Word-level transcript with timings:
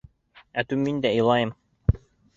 Ату 0.61 0.79
мин 0.85 0.97
дә 1.05 1.13
илайым! 1.19 1.55